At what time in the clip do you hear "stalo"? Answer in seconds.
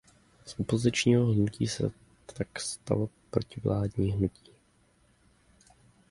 2.59-3.09